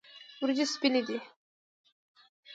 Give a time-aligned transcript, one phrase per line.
[0.41, 1.17] وریجې سپینې دي.